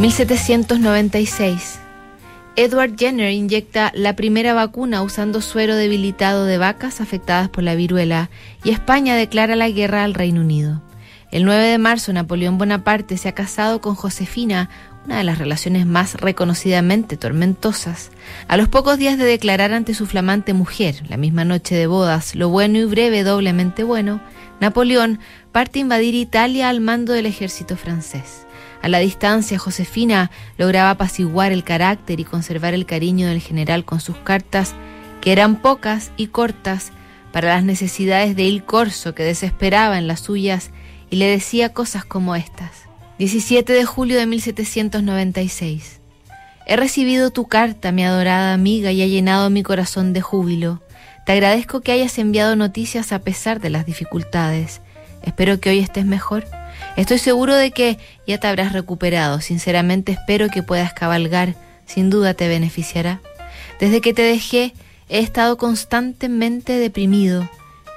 1796. 0.00 1.80
Edward 2.54 2.96
Jenner 2.96 3.32
inyecta 3.32 3.90
la 3.96 4.14
primera 4.14 4.54
vacuna 4.54 5.02
usando 5.02 5.40
suero 5.40 5.74
debilitado 5.74 6.44
de 6.44 6.56
vacas 6.56 7.00
afectadas 7.00 7.48
por 7.48 7.64
la 7.64 7.74
viruela 7.74 8.30
y 8.62 8.70
España 8.70 9.16
declara 9.16 9.56
la 9.56 9.68
guerra 9.68 10.04
al 10.04 10.14
Reino 10.14 10.42
Unido. 10.42 10.80
El 11.32 11.44
9 11.44 11.64
de 11.64 11.78
marzo 11.78 12.12
Napoleón 12.12 12.58
Bonaparte 12.58 13.16
se 13.16 13.28
ha 13.28 13.34
casado 13.34 13.80
con 13.80 13.96
Josefina, 13.96 14.70
una 15.04 15.18
de 15.18 15.24
las 15.24 15.38
relaciones 15.38 15.84
más 15.84 16.14
reconocidamente 16.14 17.16
tormentosas. 17.16 18.12
A 18.46 18.56
los 18.56 18.68
pocos 18.68 18.98
días 18.98 19.18
de 19.18 19.24
declarar 19.24 19.72
ante 19.72 19.94
su 19.94 20.06
flamante 20.06 20.54
mujer, 20.54 21.02
la 21.08 21.16
misma 21.16 21.44
noche 21.44 21.74
de 21.74 21.88
bodas, 21.88 22.36
lo 22.36 22.50
bueno 22.50 22.78
y 22.78 22.84
breve 22.84 23.24
doblemente 23.24 23.82
bueno, 23.82 24.20
Napoleón 24.60 25.18
parte 25.50 25.80
a 25.80 25.82
invadir 25.82 26.14
Italia 26.14 26.68
al 26.68 26.80
mando 26.80 27.12
del 27.12 27.26
ejército 27.26 27.76
francés. 27.76 28.47
A 28.82 28.88
la 28.88 28.98
distancia, 28.98 29.58
Josefina 29.58 30.30
lograba 30.56 30.90
apaciguar 30.90 31.52
el 31.52 31.64
carácter 31.64 32.20
y 32.20 32.24
conservar 32.24 32.74
el 32.74 32.86
cariño 32.86 33.28
del 33.28 33.40
general 33.40 33.84
con 33.84 34.00
sus 34.00 34.16
cartas, 34.16 34.74
que 35.20 35.32
eran 35.32 35.56
pocas 35.56 36.12
y 36.16 36.28
cortas 36.28 36.92
para 37.32 37.48
las 37.48 37.64
necesidades 37.64 38.36
de 38.36 38.44
Il 38.44 38.64
Corso, 38.64 39.14
que 39.14 39.24
desesperaba 39.24 39.98
en 39.98 40.06
las 40.06 40.20
suyas 40.20 40.70
y 41.10 41.16
le 41.16 41.26
decía 41.26 41.72
cosas 41.72 42.04
como 42.04 42.36
estas. 42.36 42.88
17 43.18 43.72
de 43.72 43.84
julio 43.84 44.16
de 44.16 44.26
1796. 44.26 46.00
He 46.66 46.76
recibido 46.76 47.30
tu 47.30 47.48
carta, 47.48 47.92
mi 47.92 48.04
adorada 48.04 48.52
amiga, 48.52 48.92
y 48.92 49.02
ha 49.02 49.06
llenado 49.06 49.50
mi 49.50 49.62
corazón 49.62 50.12
de 50.12 50.20
júbilo. 50.20 50.82
Te 51.26 51.32
agradezco 51.32 51.80
que 51.80 51.92
hayas 51.92 52.18
enviado 52.18 52.56
noticias 52.56 53.12
a 53.12 53.18
pesar 53.20 53.60
de 53.60 53.70
las 53.70 53.86
dificultades. 53.86 54.80
Espero 55.22 55.60
que 55.60 55.70
hoy 55.70 55.80
estés 55.80 56.04
mejor. 56.04 56.46
Estoy 56.96 57.18
seguro 57.18 57.54
de 57.54 57.70
que 57.70 57.98
ya 58.26 58.38
te 58.38 58.46
habrás 58.46 58.72
recuperado. 58.72 59.40
Sinceramente 59.40 60.12
espero 60.12 60.48
que 60.48 60.62
puedas 60.62 60.92
cabalgar. 60.92 61.54
Sin 61.86 62.10
duda 62.10 62.34
te 62.34 62.48
beneficiará. 62.48 63.20
Desde 63.80 64.00
que 64.00 64.12
te 64.12 64.22
dejé 64.22 64.74
he 65.08 65.20
estado 65.20 65.56
constantemente 65.56 66.78
deprimido. 66.78 67.48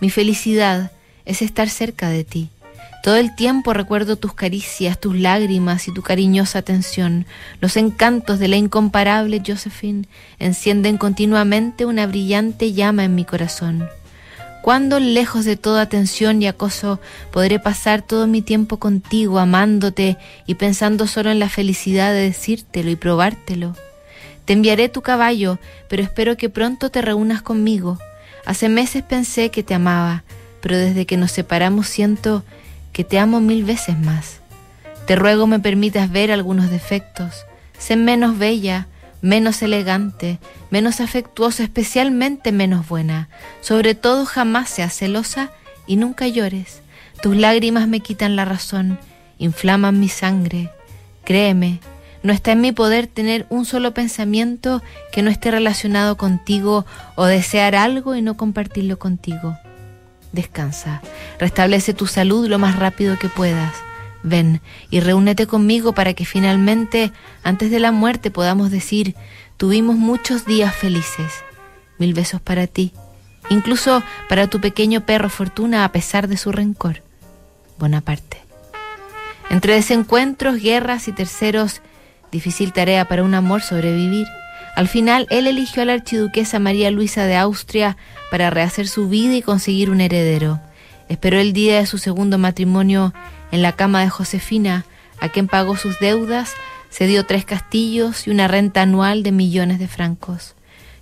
Mi 0.00 0.10
felicidad 0.10 0.92
es 1.24 1.42
estar 1.42 1.68
cerca 1.68 2.08
de 2.08 2.24
ti. 2.24 2.50
Todo 3.02 3.16
el 3.16 3.34
tiempo 3.34 3.74
recuerdo 3.74 4.16
tus 4.16 4.32
caricias, 4.32 4.98
tus 4.98 5.14
lágrimas 5.14 5.88
y 5.88 5.92
tu 5.92 6.00
cariñosa 6.00 6.60
atención. 6.60 7.26
Los 7.60 7.76
encantos 7.76 8.38
de 8.38 8.48
la 8.48 8.56
incomparable 8.56 9.42
Josephine 9.46 10.06
encienden 10.38 10.96
continuamente 10.96 11.84
una 11.84 12.06
brillante 12.06 12.72
llama 12.72 13.04
en 13.04 13.14
mi 13.14 13.26
corazón. 13.26 13.86
¿Cuándo 14.64 14.98
lejos 14.98 15.44
de 15.44 15.58
toda 15.58 15.82
atención 15.82 16.40
y 16.40 16.46
acoso 16.46 16.98
podré 17.30 17.58
pasar 17.58 18.00
todo 18.00 18.26
mi 18.26 18.40
tiempo 18.40 18.78
contigo, 18.78 19.38
amándote 19.38 20.16
y 20.46 20.54
pensando 20.54 21.06
solo 21.06 21.30
en 21.30 21.38
la 21.38 21.50
felicidad 21.50 22.14
de 22.14 22.22
decírtelo 22.22 22.90
y 22.90 22.96
probártelo? 22.96 23.76
Te 24.46 24.54
enviaré 24.54 24.88
tu 24.88 25.02
caballo, 25.02 25.58
pero 25.90 26.02
espero 26.02 26.38
que 26.38 26.48
pronto 26.48 26.90
te 26.90 27.02
reúnas 27.02 27.42
conmigo. 27.42 27.98
Hace 28.46 28.70
meses 28.70 29.02
pensé 29.02 29.50
que 29.50 29.62
te 29.62 29.74
amaba, 29.74 30.24
pero 30.62 30.78
desde 30.78 31.04
que 31.04 31.18
nos 31.18 31.30
separamos 31.30 31.86
siento 31.86 32.42
que 32.94 33.04
te 33.04 33.18
amo 33.18 33.42
mil 33.42 33.64
veces 33.64 33.98
más. 33.98 34.40
Te 35.06 35.14
ruego 35.14 35.46
me 35.46 35.60
permitas 35.60 36.10
ver 36.10 36.32
algunos 36.32 36.70
defectos. 36.70 37.44
Sé 37.76 37.96
menos 37.96 38.38
bella, 38.38 38.86
menos 39.24 39.62
elegante, 39.62 40.38
menos 40.68 41.00
afectuosa, 41.00 41.62
especialmente 41.62 42.52
menos 42.52 42.86
buena. 42.86 43.30
Sobre 43.62 43.94
todo 43.94 44.26
jamás 44.26 44.68
seas 44.68 44.94
celosa 44.94 45.50
y 45.86 45.96
nunca 45.96 46.28
llores. 46.28 46.82
Tus 47.22 47.34
lágrimas 47.34 47.88
me 47.88 48.00
quitan 48.00 48.36
la 48.36 48.44
razón, 48.44 48.98
inflaman 49.38 49.98
mi 49.98 50.10
sangre. 50.10 50.70
Créeme, 51.24 51.80
no 52.22 52.34
está 52.34 52.52
en 52.52 52.60
mi 52.60 52.72
poder 52.72 53.06
tener 53.06 53.46
un 53.48 53.64
solo 53.64 53.94
pensamiento 53.94 54.82
que 55.10 55.22
no 55.22 55.30
esté 55.30 55.50
relacionado 55.50 56.18
contigo 56.18 56.84
o 57.14 57.24
desear 57.24 57.76
algo 57.76 58.14
y 58.14 58.20
no 58.20 58.36
compartirlo 58.36 58.98
contigo. 58.98 59.56
Descansa, 60.32 61.00
restablece 61.38 61.94
tu 61.94 62.06
salud 62.06 62.46
lo 62.46 62.58
más 62.58 62.76
rápido 62.78 63.18
que 63.18 63.28
puedas. 63.28 63.72
Ven 64.24 64.62
y 64.90 65.00
reúnete 65.00 65.46
conmigo 65.46 65.92
para 65.92 66.14
que 66.14 66.24
finalmente, 66.24 67.12
antes 67.42 67.70
de 67.70 67.78
la 67.78 67.92
muerte, 67.92 68.30
podamos 68.30 68.70
decir, 68.70 69.14
tuvimos 69.58 69.96
muchos 69.96 70.46
días 70.46 70.74
felices. 70.74 71.44
Mil 71.98 72.14
besos 72.14 72.40
para 72.40 72.66
ti, 72.66 72.92
incluso 73.50 74.02
para 74.28 74.48
tu 74.48 74.60
pequeño 74.60 75.02
perro 75.04 75.28
Fortuna 75.28 75.84
a 75.84 75.92
pesar 75.92 76.26
de 76.26 76.38
su 76.38 76.52
rencor. 76.52 77.02
Bonaparte. 77.78 78.38
Entre 79.50 79.74
desencuentros, 79.74 80.56
guerras 80.56 81.06
y 81.06 81.12
terceros, 81.12 81.82
difícil 82.32 82.72
tarea 82.72 83.04
para 83.04 83.24
un 83.24 83.34
amor 83.34 83.60
sobrevivir. 83.60 84.26
Al 84.74 84.88
final, 84.88 85.26
él 85.28 85.46
eligió 85.46 85.82
a 85.82 85.84
la 85.84 85.92
archiduquesa 85.92 86.58
María 86.58 86.90
Luisa 86.90 87.26
de 87.26 87.36
Austria 87.36 87.98
para 88.30 88.48
rehacer 88.48 88.88
su 88.88 89.06
vida 89.06 89.34
y 89.34 89.42
conseguir 89.42 89.90
un 89.90 90.00
heredero. 90.00 90.60
Esperó 91.10 91.38
el 91.38 91.52
día 91.52 91.78
de 91.78 91.86
su 91.86 91.98
segundo 91.98 92.38
matrimonio 92.38 93.12
en 93.54 93.62
la 93.62 93.72
cama 93.72 94.02
de 94.02 94.10
Josefina, 94.10 94.84
a 95.20 95.28
quien 95.28 95.46
pagó 95.46 95.76
sus 95.76 95.98
deudas, 96.00 96.54
se 96.90 97.06
dio 97.06 97.24
tres 97.24 97.44
castillos 97.44 98.26
y 98.26 98.30
una 98.30 98.48
renta 98.48 98.82
anual 98.82 99.22
de 99.22 99.32
millones 99.32 99.78
de 99.78 99.88
francos. 99.88 100.54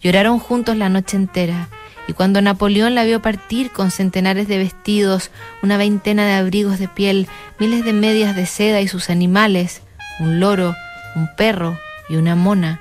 Lloraron 0.00 0.38
juntos 0.38 0.76
la 0.76 0.88
noche 0.88 1.16
entera, 1.16 1.68
y 2.06 2.14
cuando 2.14 2.40
Napoleón 2.40 2.94
la 2.94 3.04
vio 3.04 3.20
partir 3.20 3.70
con 3.70 3.90
centenares 3.90 4.48
de 4.48 4.58
vestidos, 4.58 5.30
una 5.62 5.76
veintena 5.76 6.26
de 6.26 6.32
abrigos 6.32 6.78
de 6.78 6.88
piel, 6.88 7.28
miles 7.58 7.84
de 7.84 7.92
medias 7.92 8.34
de 8.34 8.46
seda 8.46 8.80
y 8.80 8.88
sus 8.88 9.10
animales, 9.10 9.82
un 10.18 10.40
loro, 10.40 10.74
un 11.14 11.28
perro 11.36 11.78
y 12.08 12.16
una 12.16 12.34
mona, 12.34 12.80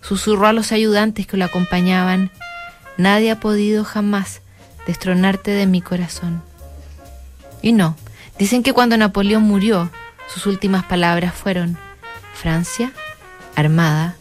susurró 0.00 0.46
a 0.46 0.52
los 0.52 0.72
ayudantes 0.72 1.26
que 1.26 1.36
lo 1.36 1.44
acompañaban, 1.44 2.30
Nadie 2.96 3.30
ha 3.30 3.40
podido 3.40 3.84
jamás 3.84 4.42
destronarte 4.86 5.50
de 5.50 5.66
mi 5.66 5.80
corazón. 5.80 6.42
Y 7.62 7.72
no, 7.72 7.96
dicen 8.38 8.62
que 8.62 8.72
cuando 8.72 8.96
Napoleón 8.96 9.42
murió, 9.42 9.90
sus 10.28 10.46
últimas 10.46 10.84
palabras 10.84 11.34
fueron, 11.34 11.76
Francia, 12.34 12.92
armada, 13.54 14.16